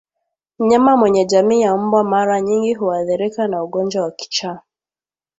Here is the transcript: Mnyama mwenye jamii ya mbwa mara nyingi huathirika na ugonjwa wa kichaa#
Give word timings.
Mnyama 0.59 0.97
mwenye 0.97 1.25
jamii 1.25 1.61
ya 1.61 1.77
mbwa 1.77 2.03
mara 2.03 2.41
nyingi 2.41 2.73
huathirika 2.73 3.47
na 3.47 3.63
ugonjwa 3.63 4.03
wa 4.03 4.11
kichaa# 4.11 4.59